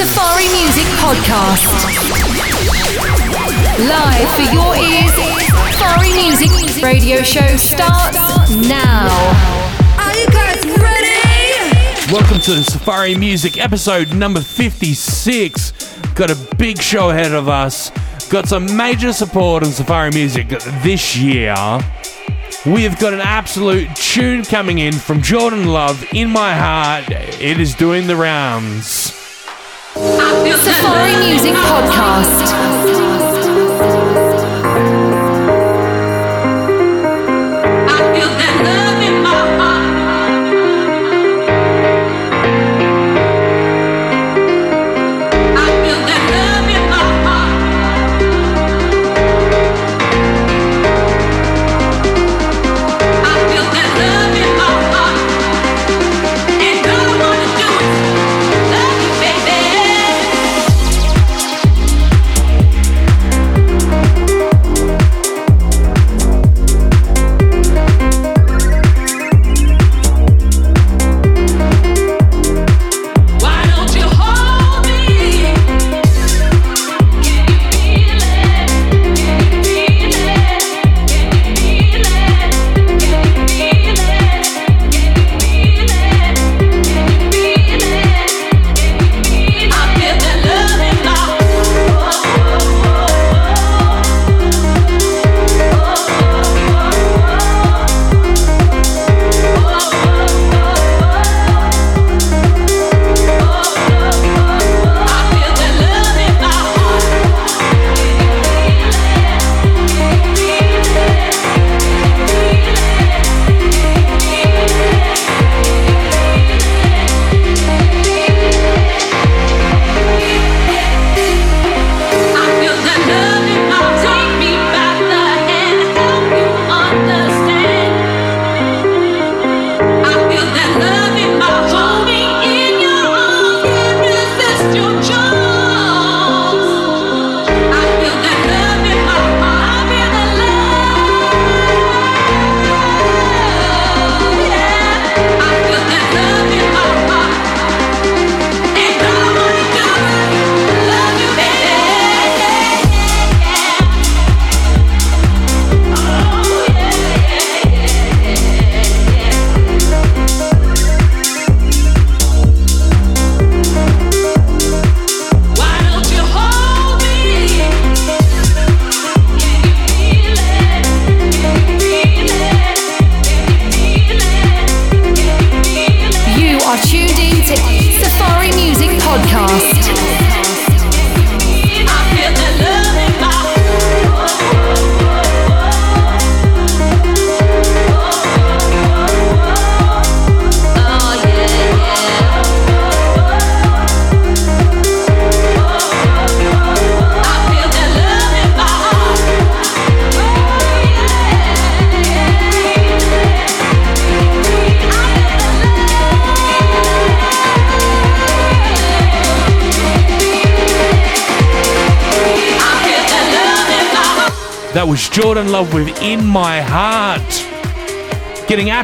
Safari 0.00 0.48
Music 0.48 0.86
Podcast. 0.96 1.68
Live 3.86 4.30
for 4.30 4.54
your 4.54 4.74
ears, 4.74 5.12
Safari 5.76 6.12
Music 6.14 6.82
radio 6.82 7.20
show 7.20 7.46
starts 7.58 8.16
now. 8.66 9.10
Are 9.98 10.16
you 10.16 10.26
guys 10.28 10.64
ready? 10.80 12.10
Welcome 12.10 12.40
to 12.40 12.54
the 12.54 12.64
Safari 12.64 13.14
Music 13.14 13.58
episode 13.62 14.14
number 14.14 14.40
56. 14.40 15.72
Got 16.14 16.30
a 16.30 16.56
big 16.56 16.80
show 16.80 17.10
ahead 17.10 17.34
of 17.34 17.50
us. 17.50 17.90
Got 18.30 18.48
some 18.48 18.74
major 18.74 19.12
support 19.12 19.64
on 19.64 19.70
Safari 19.70 20.12
Music 20.12 20.48
this 20.82 21.14
year. 21.14 21.54
We 22.64 22.84
have 22.84 22.98
got 22.98 23.12
an 23.12 23.20
absolute 23.20 23.94
tune 23.96 24.44
coming 24.44 24.78
in 24.78 24.94
from 24.94 25.20
Jordan 25.20 25.66
Love 25.66 26.02
in 26.14 26.30
my 26.30 26.54
heart. 26.54 27.04
It 27.10 27.60
is 27.60 27.74
doing 27.74 28.06
the 28.06 28.16
rounds. 28.16 29.19
Safari 29.94 31.16
Music 31.16 31.54
Podcast. 31.54 33.09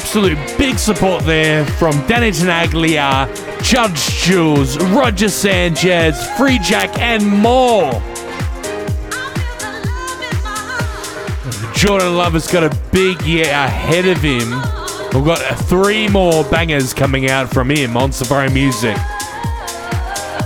Absolute 0.06 0.38
big 0.56 0.78
support 0.78 1.24
there 1.24 1.66
from 1.66 1.90
Danny 2.06 2.30
Tenaglia, 2.30 3.26
Judge 3.60 3.98
Jules, 4.22 4.78
Roger 4.78 5.28
Sanchez, 5.28 6.28
Free 6.38 6.60
Jack, 6.60 6.96
and 7.00 7.26
more. 7.26 7.90
Jordan 11.74 12.16
Love 12.16 12.34
has 12.34 12.46
got 12.46 12.62
a 12.62 12.78
big 12.92 13.20
year 13.22 13.50
ahead 13.50 14.06
of 14.06 14.18
him. 14.18 14.52
We've 15.12 15.24
got 15.26 15.40
three 15.66 16.06
more 16.06 16.44
bangers 16.44 16.94
coming 16.94 17.28
out 17.28 17.52
from 17.52 17.68
him 17.68 17.96
on 17.96 18.12
Safari 18.12 18.50
Music. 18.50 18.96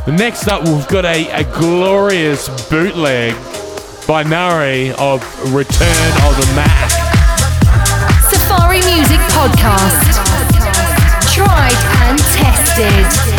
Next 0.09 0.49
up, 0.49 0.65
we've 0.65 0.89
got 0.89 1.05
a, 1.05 1.31
a 1.33 1.45
glorious 1.59 2.49
bootleg 2.71 3.35
by 4.07 4.23
Nari 4.23 4.93
of 4.93 5.23
Return 5.53 6.13
of 6.25 6.37
the 6.39 6.51
Mac. 6.57 6.90
Music 9.01 9.21
Podcast. 9.31 10.13
Tried 11.33 11.73
and 12.05 12.19
tested. 12.19 13.30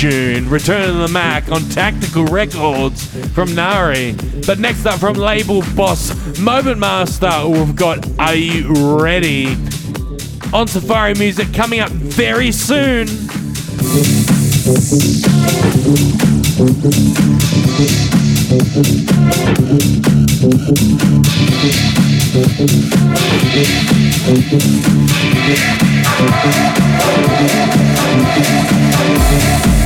Tune. 0.00 0.48
Return 0.50 0.90
of 0.90 0.96
the 0.96 1.08
Mac 1.08 1.50
on 1.50 1.62
Tactical 1.70 2.26
Records 2.26 3.06
from 3.32 3.54
Nari. 3.54 4.14
But 4.46 4.58
next 4.58 4.84
up 4.84 5.00
from 5.00 5.14
label 5.14 5.62
boss 5.74 6.38
Moment 6.38 6.78
Master, 6.78 7.48
we've 7.48 7.74
got 7.74 8.06
Are 8.18 8.34
You 8.34 8.98
Ready? 9.00 9.56
On 10.52 10.68
Safari 10.68 11.14
Music 11.14 11.50
coming 11.54 11.80
up 11.80 11.90
very 11.90 12.52
soon. 12.52 13.06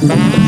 Safari 0.00 0.44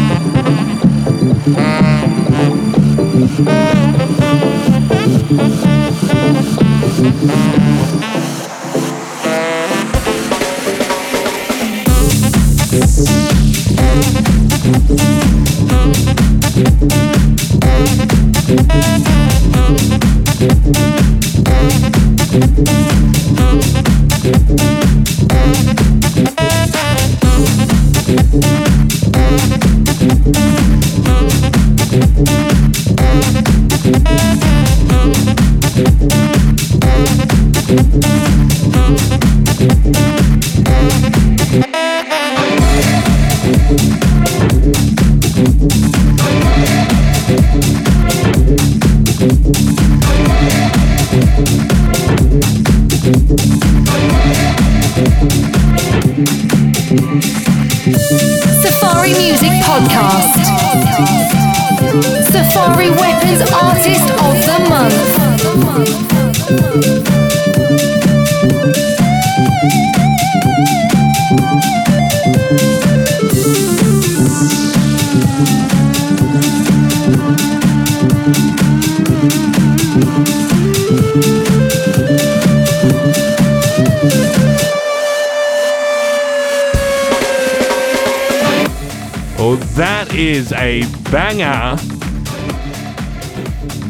is 90.46 90.52
a 90.52 90.84
banger. 91.10 91.76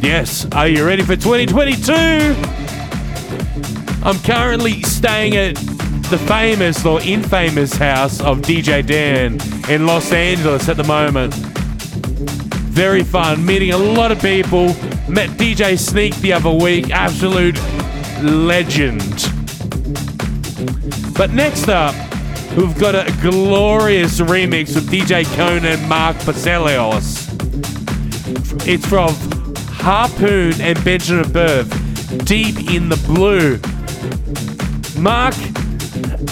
Yes, 0.00 0.46
are 0.52 0.68
you 0.68 0.86
ready 0.86 1.02
for 1.02 1.16
2022? 1.16 1.92
I'm 4.02 4.18
currently 4.20 4.82
staying 4.82 5.36
at 5.36 5.56
the 6.08 6.18
famous 6.26 6.84
or 6.86 7.00
infamous 7.02 7.74
house 7.74 8.20
of 8.20 8.38
DJ 8.38 8.86
Dan 8.86 9.38
in 9.70 9.86
Los 9.86 10.12
Angeles 10.12 10.68
at 10.68 10.76
the 10.76 10.84
moment. 10.84 11.34
Very 12.72 13.02
fun, 13.02 13.44
meeting 13.44 13.72
a 13.72 13.78
lot 13.78 14.12
of 14.12 14.20
people. 14.20 14.68
Met 15.08 15.30
DJ 15.30 15.78
Sneak 15.78 16.14
the 16.16 16.32
other 16.32 16.50
week, 16.50 16.90
absolute 16.90 17.60
legend. 18.22 19.30
But 21.16 21.32
next 21.32 21.68
up, 21.68 21.94
we've 22.56 22.78
got 22.78 22.94
a 22.94 23.12
glorious 23.20 24.20
remix 24.20 24.74
with 24.74 24.88
DJ 24.88 25.24
Cone 25.36 25.64
and 25.64 25.88
Mark 25.88 26.16
Baselios. 26.18 27.26
It's 28.66 28.86
from 28.86 29.14
Harpoon 29.74 30.58
and 30.60 30.82
Benjamin 30.82 31.30
Berth, 31.30 32.24
Deep 32.24 32.70
in 32.70 32.88
the 32.88 32.96
Blue. 33.06 33.60
Mark 35.00 35.34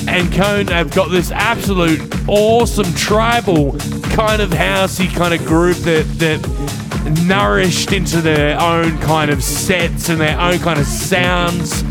and 0.08 0.32
Cone 0.32 0.68
have 0.68 0.94
got 0.94 1.10
this 1.10 1.30
absolute 1.30 2.00
awesome 2.26 2.92
tribal 2.94 3.72
kind 4.14 4.40
of 4.40 4.50
housey 4.50 5.14
kind 5.14 5.34
of 5.34 5.44
group 5.44 5.76
that 5.78 6.04
that 6.18 7.20
nourished 7.26 7.92
into 7.92 8.22
their 8.22 8.58
own 8.60 8.96
kind 8.98 9.30
of 9.30 9.42
sets 9.44 10.08
and 10.08 10.20
their 10.20 10.40
own 10.40 10.58
kind 10.58 10.80
of 10.80 10.86
sounds. 10.86 11.82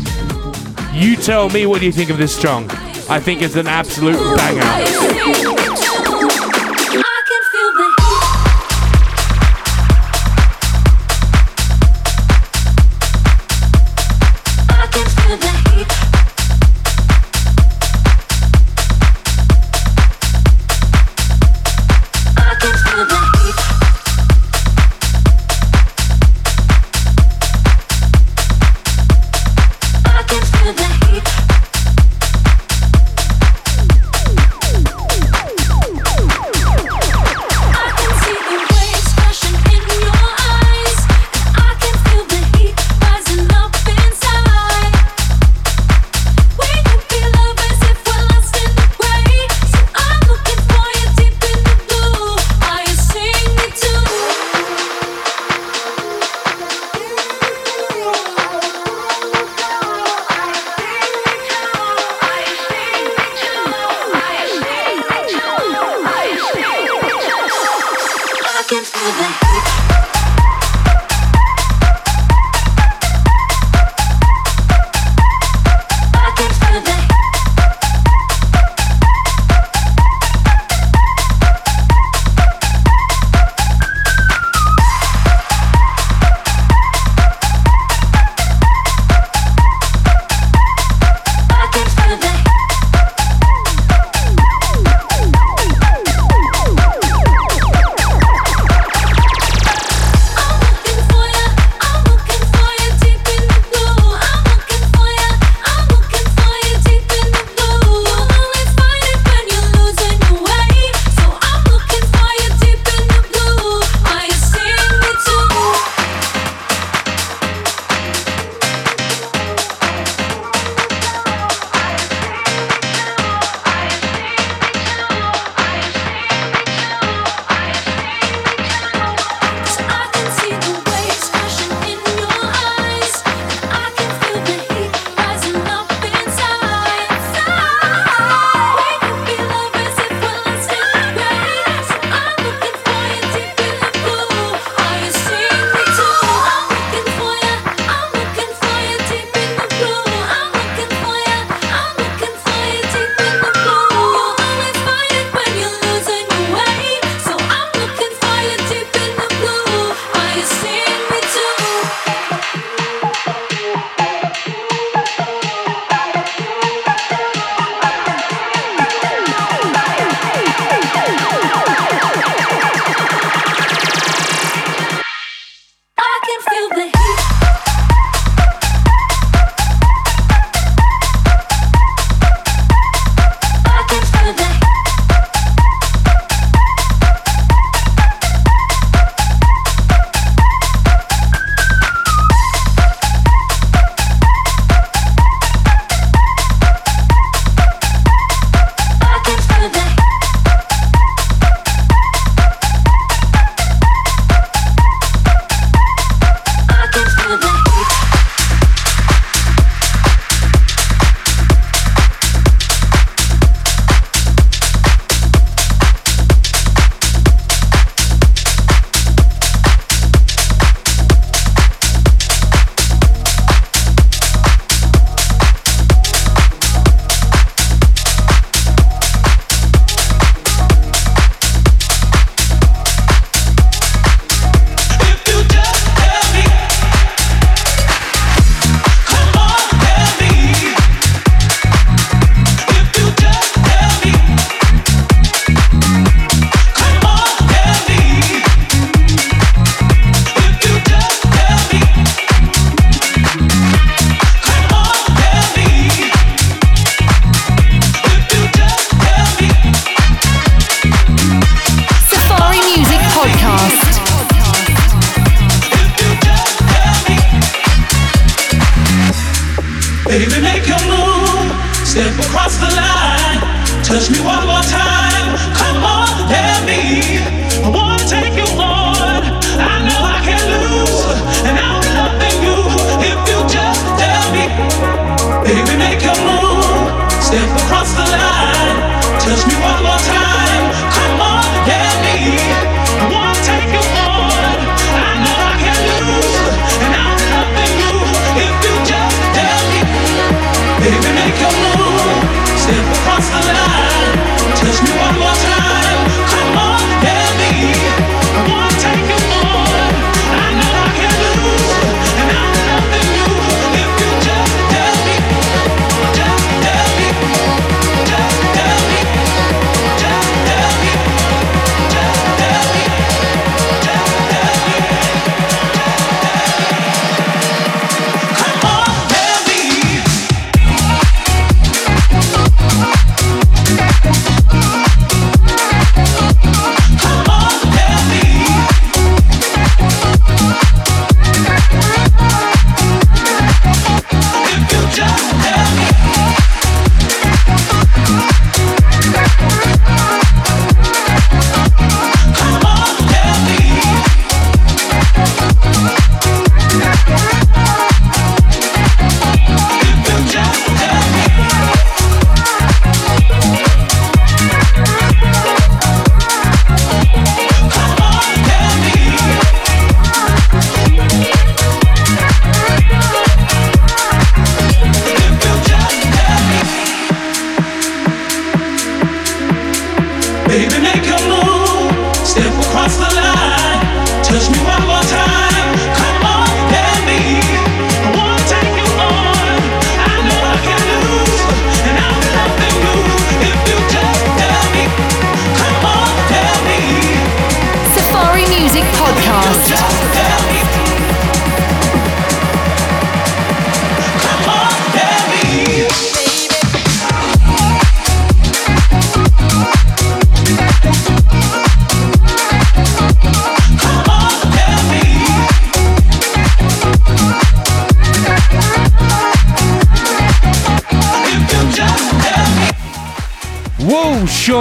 You 0.92 1.14
tell 1.16 1.48
me 1.50 1.66
what 1.66 1.80
do 1.80 1.86
you 1.86 1.92
think 1.92 2.10
of 2.10 2.18
this 2.18 2.34
song? 2.34 2.68
I 3.08 3.20
think 3.20 3.42
it's 3.42 3.56
an 3.56 3.66
absolute 3.66 4.16
banger. 4.36 5.83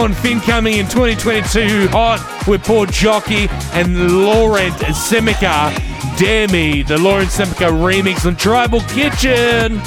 Sean 0.04 0.14
Finn 0.16 0.42
coming 0.42 0.80
in 0.80 0.86
2022 0.90 1.88
hot 1.88 2.20
with 2.46 2.62
Paul 2.66 2.86
Jockey 2.88 3.48
and 3.72 4.22
Laurent 4.22 4.74
Simeca. 4.74 5.72
Dare 6.18 6.50
Me, 6.50 6.84
the 6.84 6.98
Laurent 6.98 7.30
Simeca 7.30 7.72
remix 7.72 8.26
on 8.26 8.36
Tribal 8.36 8.82
Kitchen. 8.82 9.78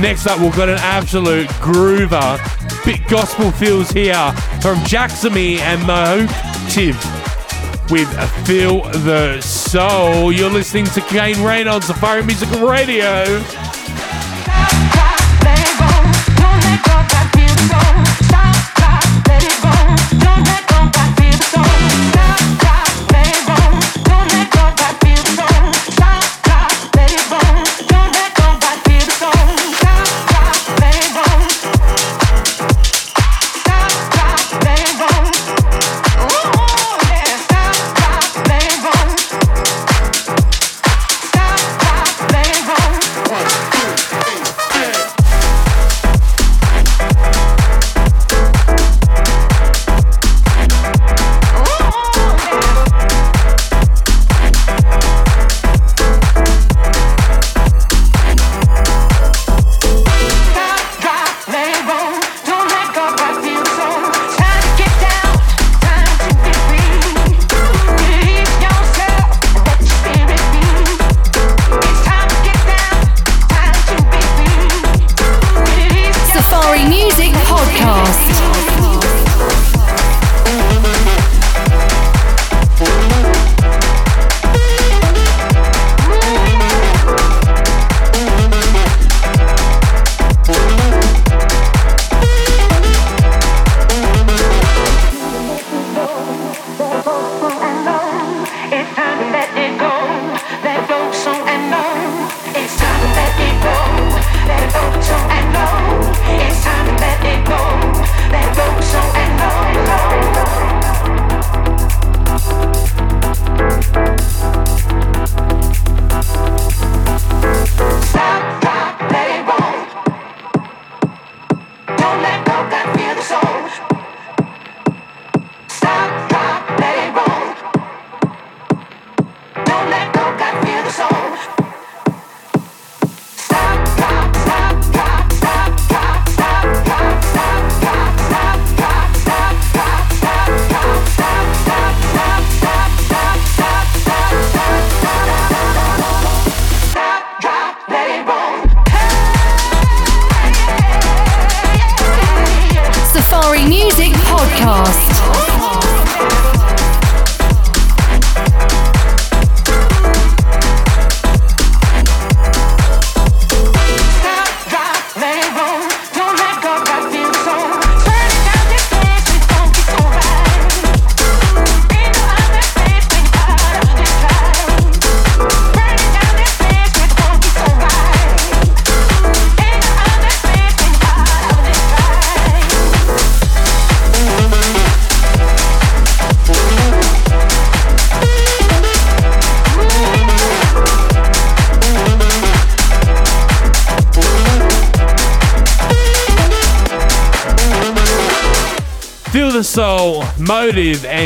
Next 0.00 0.26
up, 0.26 0.40
we've 0.40 0.56
got 0.56 0.70
an 0.70 0.78
absolute 0.78 1.48
groover. 1.60 2.38
Big 2.86 3.06
gospel 3.06 3.50
feels 3.50 3.90
here 3.90 4.32
from 4.62 4.78
Jacksamy 4.86 5.58
and 5.58 5.86
Motive 5.86 6.96
with 7.90 8.08
Feel 8.46 8.84
the 9.04 9.38
Soul. 9.42 10.32
You're 10.32 10.48
listening 10.48 10.86
to 10.86 11.02
Kane 11.02 11.42
Rain 11.42 11.68
on 11.68 11.82
Safari 11.82 12.22
Music 12.22 12.50
Radio. 12.52 13.67
go 17.66 18.17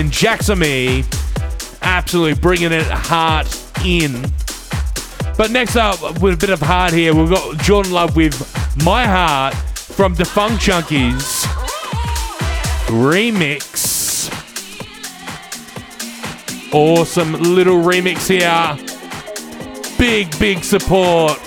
and 0.03 0.11
Jacksamy 0.11 1.07
absolutely 1.81 2.35
bringing 2.35 2.73
it 2.73 2.87
hard 2.87 3.47
in. 3.85 4.21
But 5.39 5.53
next 5.53 5.77
up, 5.77 6.21
with 6.21 6.35
a 6.35 6.37
bit 6.37 6.51
of 6.51 6.59
heart 6.59 6.93
here, 6.93 7.15
we've 7.15 7.31
got 7.31 7.59
Jordan 7.59 7.93
Love 7.93 8.17
with 8.17 8.35
My 8.85 9.07
Heart 9.07 9.55
from 9.55 10.15
Defunct 10.15 10.61
Junkies 10.61 11.45
remix. 12.89 14.29
Awesome 16.73 17.35
little 17.35 17.81
remix 17.81 18.29
here. 18.29 18.77
Big, 19.99 20.37
big 20.41 20.65
support. 20.65 21.39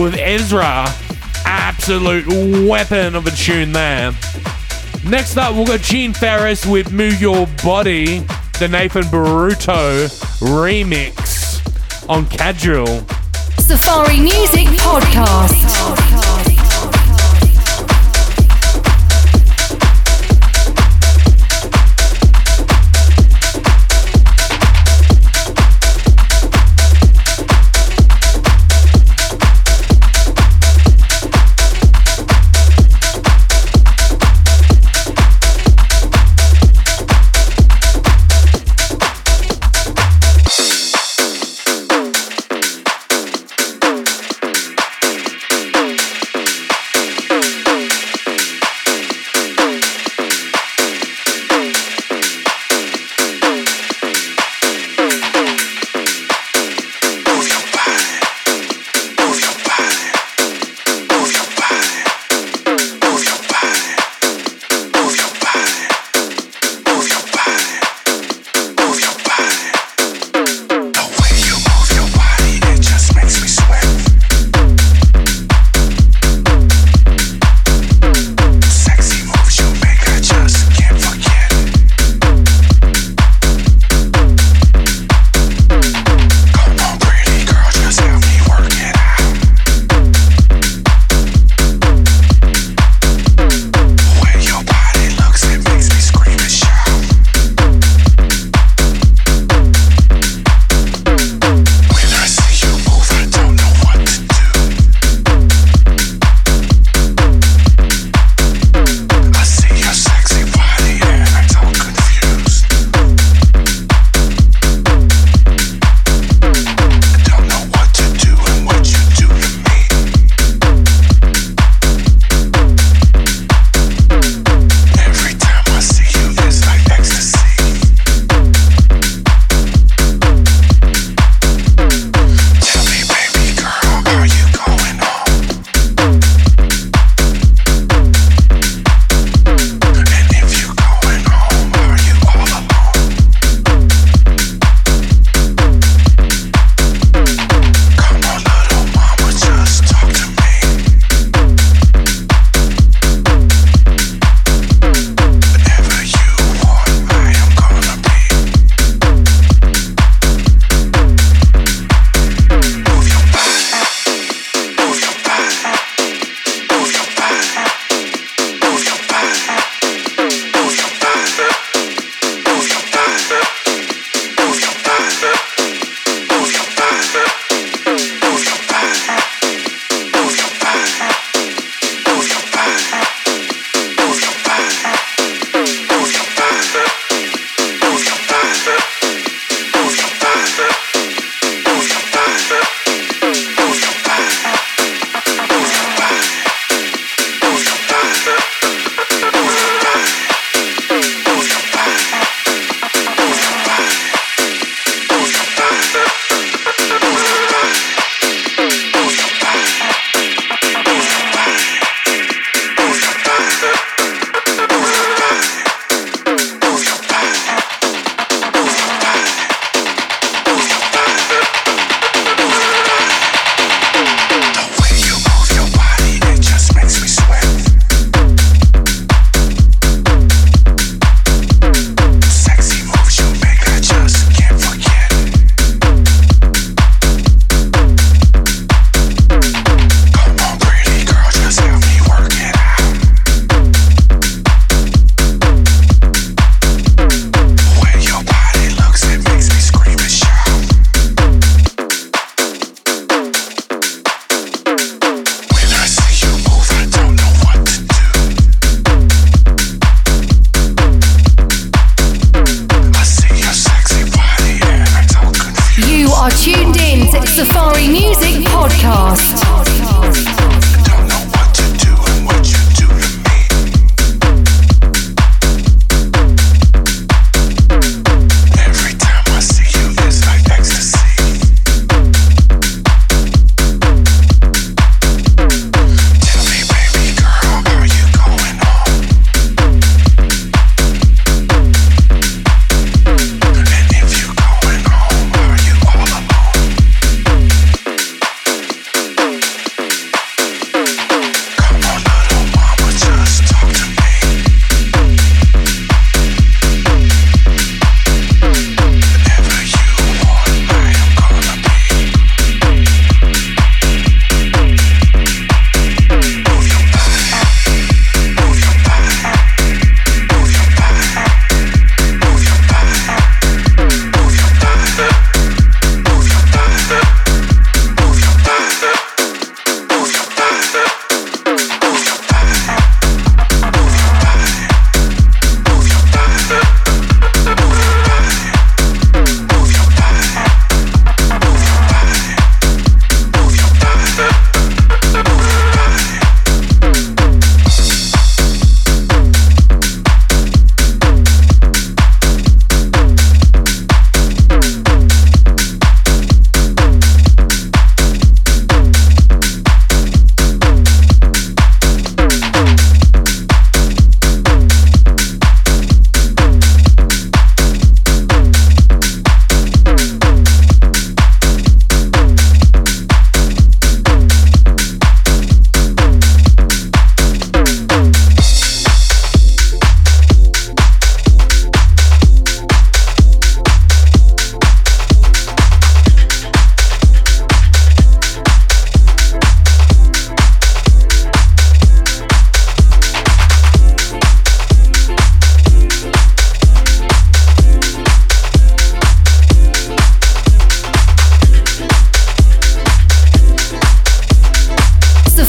With 0.00 0.16
Ezra. 0.18 0.86
Absolute 1.44 2.26
weapon 2.68 3.14
of 3.14 3.26
a 3.26 3.30
tune 3.30 3.72
there. 3.72 4.12
Next 5.06 5.36
up, 5.36 5.54
we've 5.54 5.66
got 5.66 5.80
Gene 5.80 6.12
Farris 6.12 6.66
with 6.66 6.90
Move 6.92 7.20
Your 7.20 7.46
Body, 7.62 8.18
the 8.58 8.68
Nathan 8.68 9.04
Barato 9.04 10.08
remix 10.40 12.08
on 12.08 12.26
Casual. 12.26 13.06
Safari 13.58 14.18
Music 14.20 14.66
Podcast. 14.78 16.03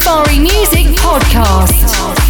Safari 0.05 0.37
Music 0.39 0.85
Podcast. 1.01 2.24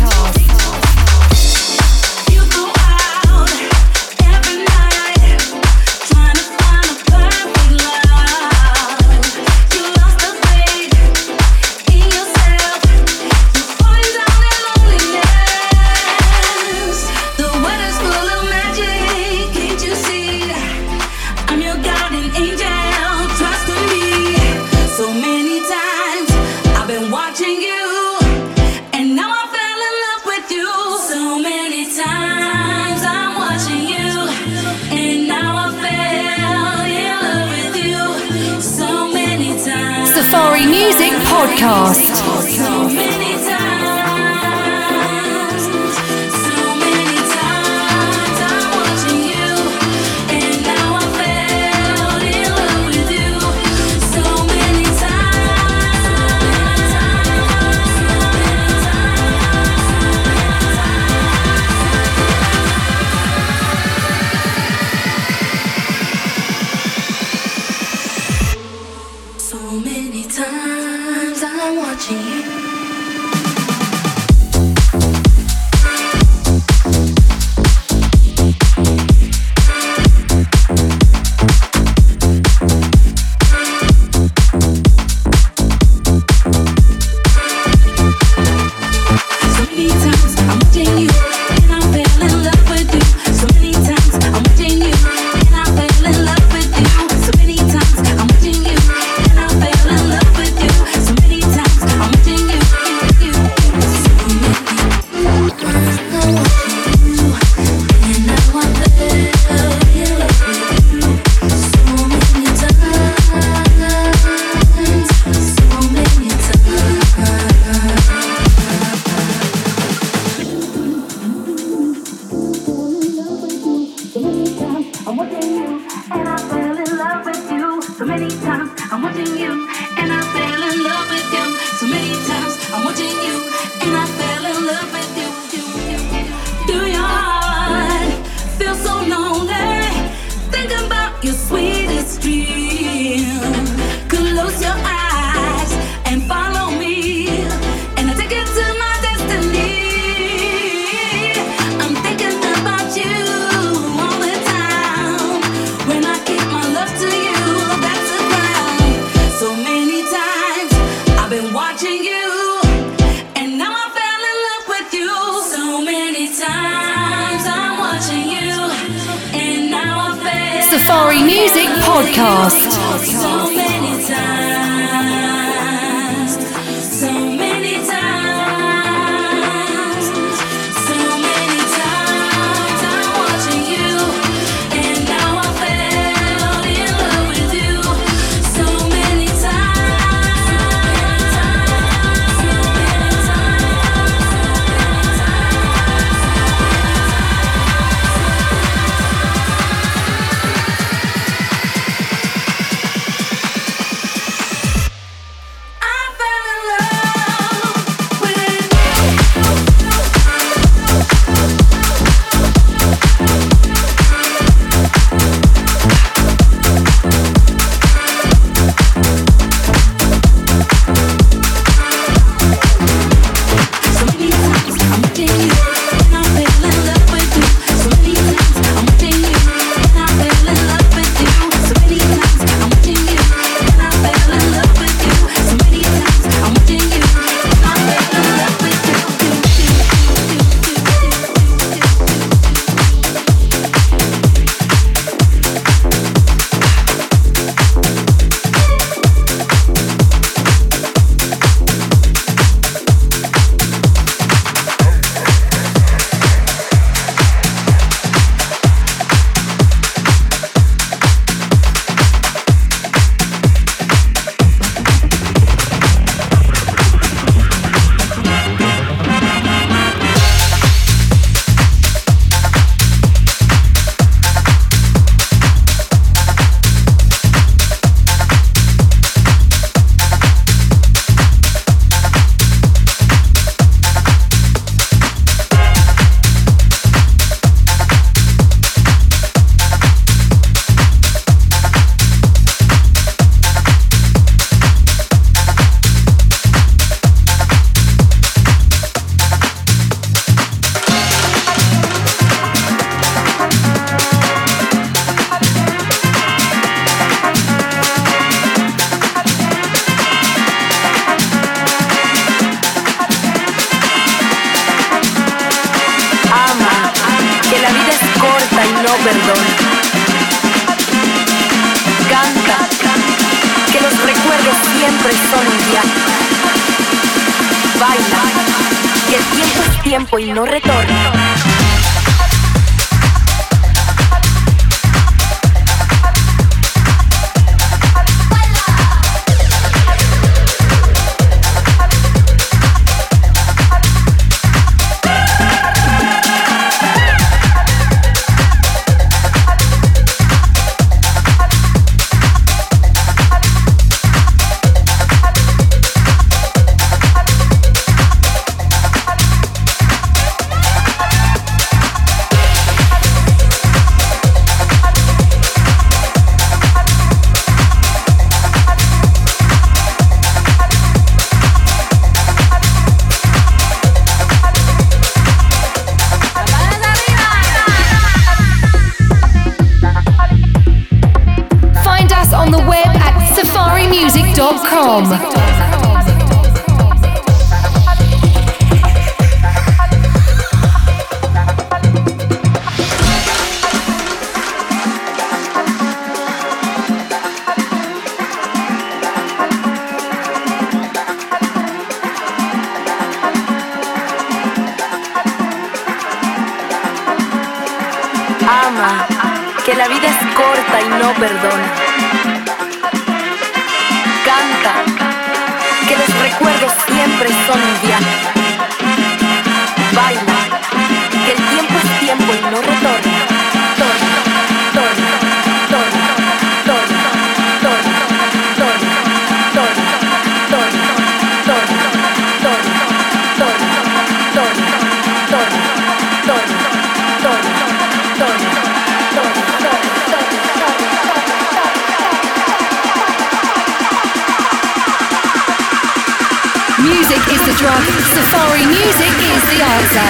Music 446.85 447.17
is 447.33 447.41
the 447.47 447.53
drug, 447.57 447.83
Safari 448.13 448.65
music 448.67 449.15
is 449.33 449.43
the 449.49 449.63
answer. 449.63 450.09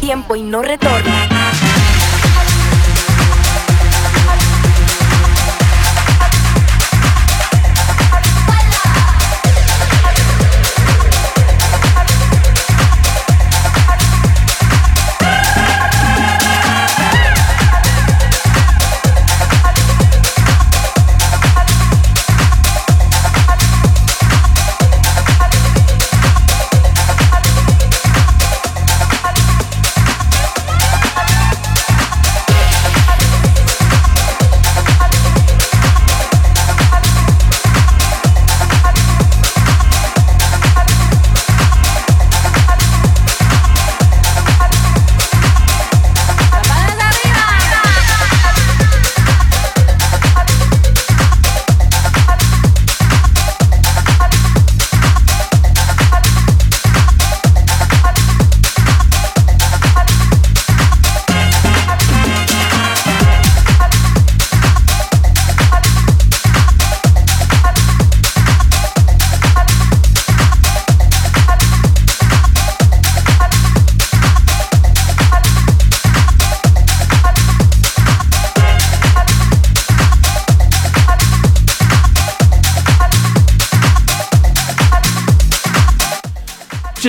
tiempo 0.00 0.36
y 0.36 0.42
no 0.42 0.62
retorna. 0.62 1.43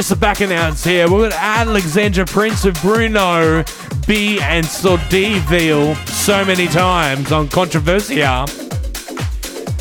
Just 0.05 0.17
a 0.17 0.21
back 0.21 0.41
announce 0.41 0.83
here. 0.83 1.09
We've 1.09 1.31
got 1.31 1.33
Alexandra 1.33 2.27
Prince 2.27 2.63
of 2.63 2.79
Bruno, 2.79 3.63
B 4.05 4.39
and 4.39 4.63
Sordiville 4.63 5.95
so 6.07 6.45
many 6.45 6.67
times 6.67 7.31
on 7.31 7.47
Controversia. 7.47 8.45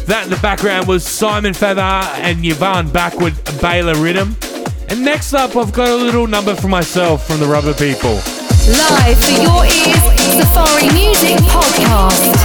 That 0.07 0.25
in 0.25 0.31
the 0.31 0.39
background 0.41 0.89
was 0.89 1.05
Simon 1.05 1.53
Feather 1.53 1.83
and 1.83 2.43
Yvonne 2.43 2.89
Backward 2.89 3.35
Baylor 3.61 3.97
Rhythm. 3.97 4.35
And 4.89 5.05
next 5.05 5.35
up, 5.35 5.57
I've 5.57 5.75
got 5.75 5.91
a 5.91 5.95
little 5.95 6.27
number 6.27 6.55
for 6.55 6.68
myself 6.68 7.27
from 7.27 7.39
the 7.39 7.47
Rubber 7.47 7.75
People. 7.75 8.14
Live 8.14 9.22
for 9.22 9.43
your 9.43 9.66
ears, 9.66 10.41
Safari 10.41 10.89
Music 10.95 11.37
Podcast. 11.51 12.45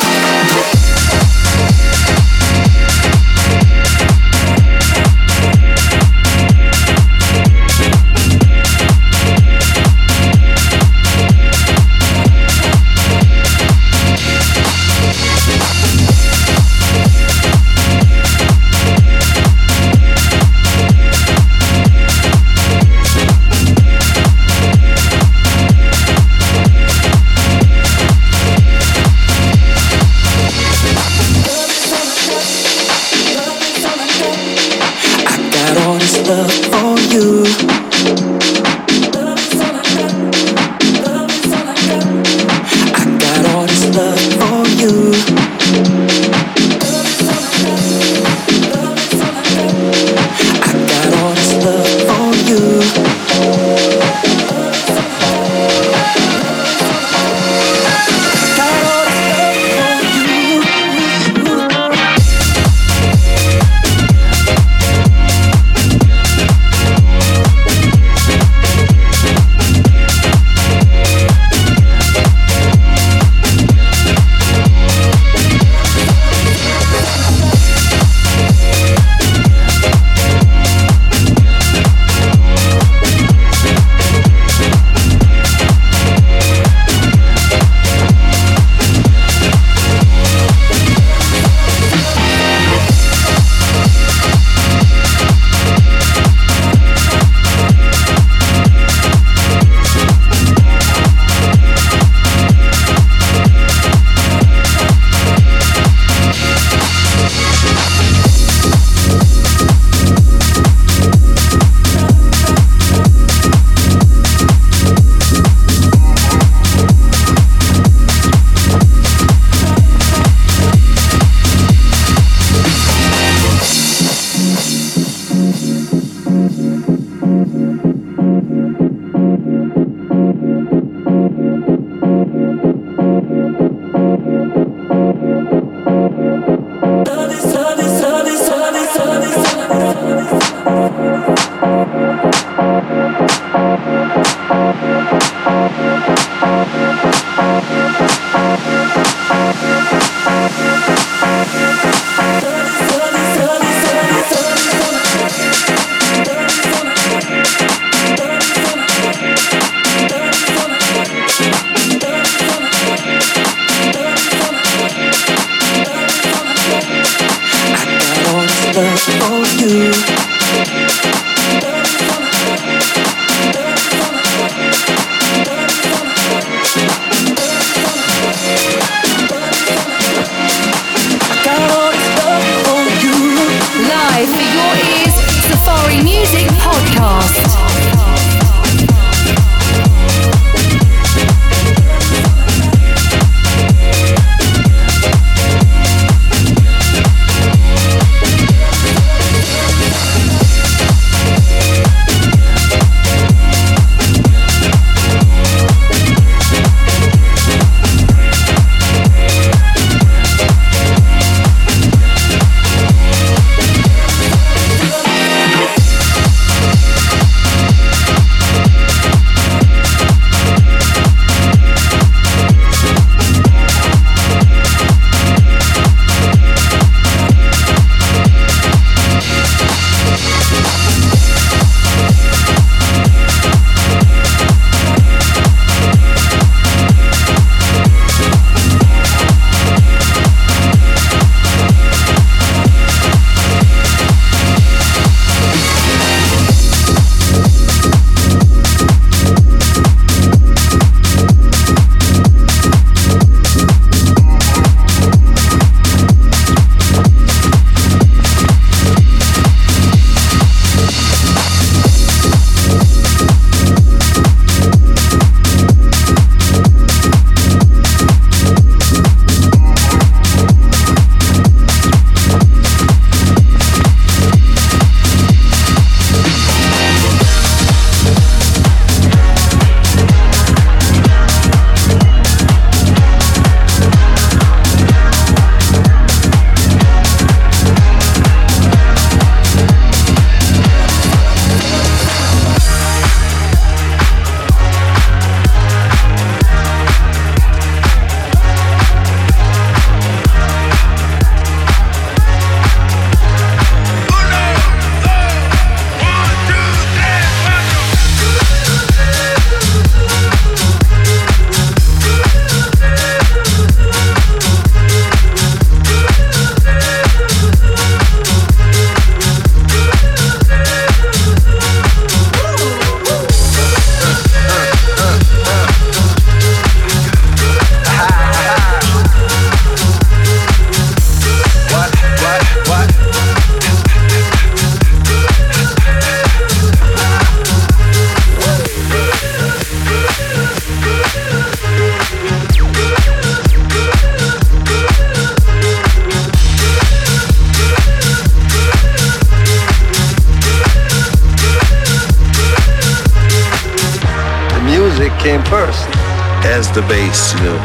the 356.73 356.81
bass, 356.87 357.33
you 357.35 357.43
know. 357.43 357.59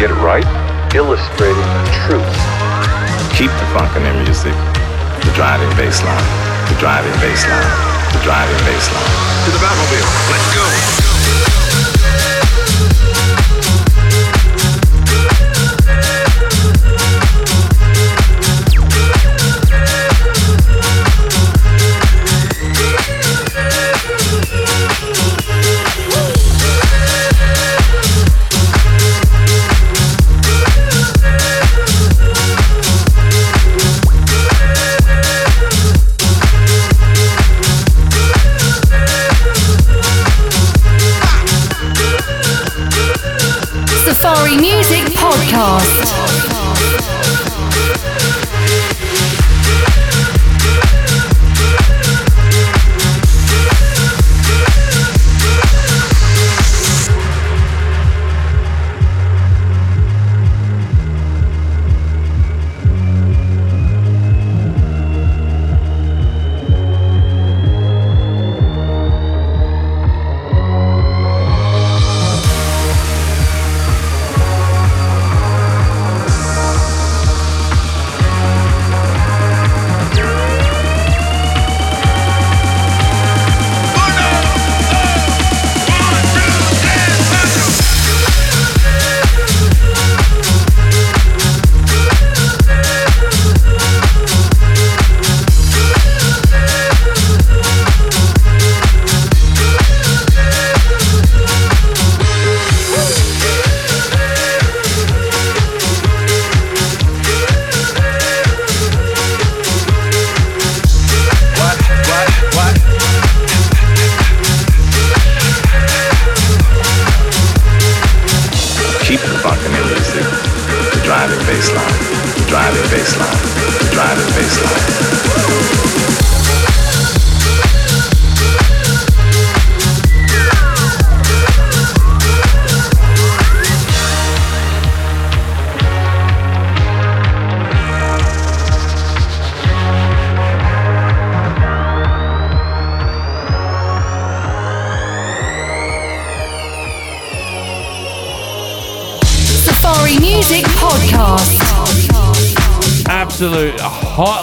Get 0.00 0.10
it 0.10 0.20
right, 0.24 0.46
illustrating 0.94 1.56
the 1.56 1.92
truth. 2.06 2.32
Keep 3.36 3.52
the 3.60 3.66
funk 3.76 3.94
in 3.96 4.02
their 4.02 4.16
music. 4.24 4.54
The 5.24 5.32
driving 5.34 5.68
bass 5.76 6.02
line, 6.02 6.24
the 6.68 6.76
driving 6.80 7.12
bass 7.20 7.44
line, 7.44 7.70
the 8.12 8.20
driving 8.24 8.58
bass 8.64 8.88
line. 8.88 9.12
To 9.44 9.50
the 9.50 9.58
Batmobile. 9.58 10.08
Let's 10.30 10.54
go. 10.54 10.61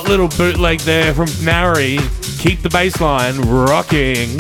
Little 0.10 0.28
bootleg 0.30 0.80
there 0.80 1.14
from 1.14 1.28
Nari. 1.44 2.00
Keep 2.40 2.64
the 2.64 2.70
bass 2.70 3.00
line 3.00 3.40
rocking. 3.42 4.40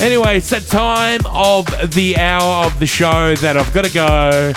Anyway, 0.00 0.38
it's 0.38 0.50
that 0.50 0.66
time 0.66 1.20
of 1.26 1.66
the 1.94 2.16
hour 2.16 2.66
of 2.66 2.76
the 2.80 2.86
show 2.86 3.36
that 3.36 3.56
I've 3.56 3.72
got 3.72 3.84
to 3.84 3.92
go. 3.92 4.52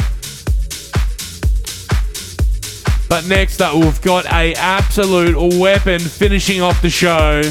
But 3.07 3.27
next 3.27 3.61
up, 3.61 3.75
we've 3.75 4.01
got 4.01 4.25
a 4.33 4.55
absolute 4.55 5.59
weapon 5.59 5.99
finishing 5.99 6.61
off 6.61 6.81
the 6.81 6.89
show 6.89 7.43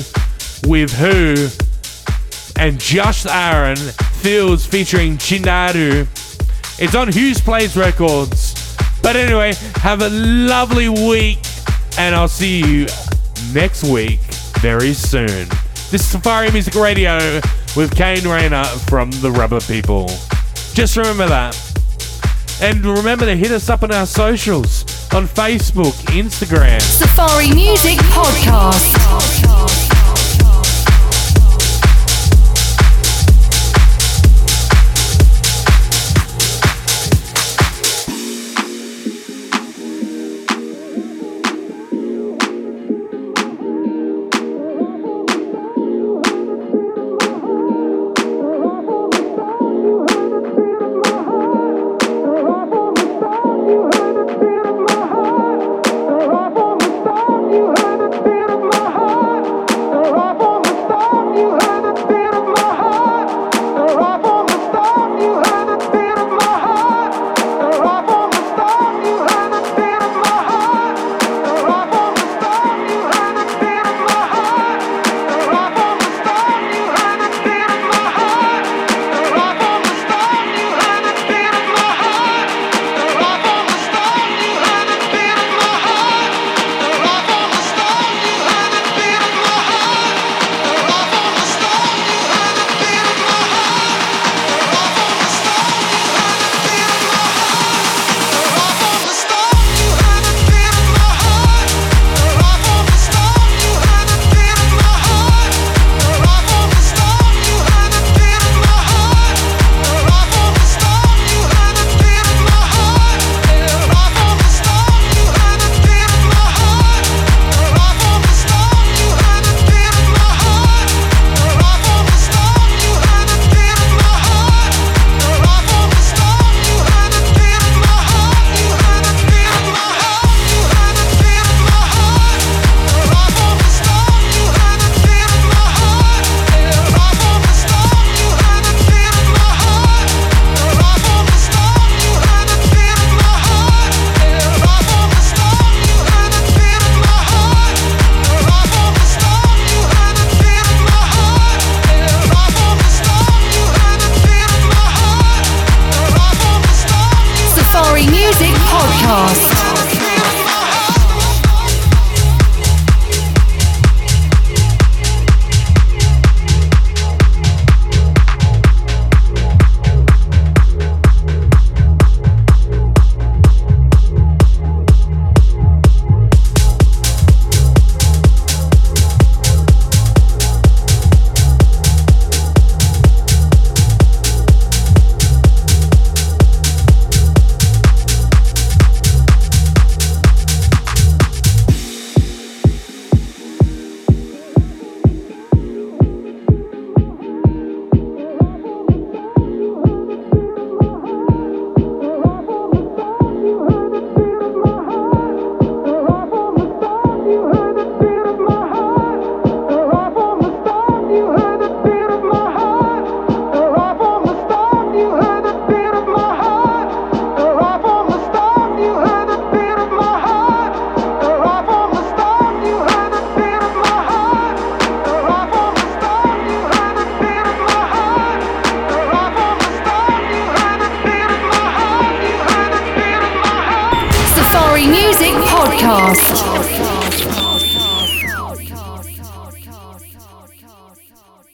with 0.67 0.91
Who 0.95 1.47
and 2.61 2.81
Just 2.81 3.29
Aaron 3.29 3.77
Fields 3.77 4.67
featuring 4.67 5.17
Chindaru. 5.17 6.09
It's 6.81 6.97
on 6.97 7.13
Hughes 7.13 7.41
Plays 7.41 7.77
Records. 7.77 8.75
But 9.01 9.17
anyway, 9.17 9.53
have 9.77 10.01
a 10.01 10.09
lovely 10.09 10.89
week, 10.89 11.39
and 12.05 12.15
I'll 12.15 12.29
see 12.29 12.59
you 12.59 12.87
next 13.55 13.83
week 13.83 14.21
very 14.61 14.93
soon. 14.93 15.49
This 15.91 16.03
is 16.03 16.07
Safari 16.07 16.51
Music 16.51 16.75
Radio 16.75 17.41
with 17.77 17.97
Kane 17.97 18.29
Rayner 18.29 18.65
from 18.65 19.11
the 19.11 19.31
Rubber 19.31 19.61
People. 19.63 20.09
Just 20.75 20.99
remember 20.99 21.27
that. 21.29 21.59
And 22.61 22.85
remember 22.85 23.25
to 23.25 23.35
hit 23.35 23.53
us 23.53 23.71
up 23.71 23.83
on 23.83 23.91
our 23.91 24.05
socials 24.05 24.83
on 25.15 25.27
Facebook, 25.27 25.95
Instagram. 26.13 26.83
Safari 26.83 27.51
Music 27.55 27.97
Podcast. 28.13 29.94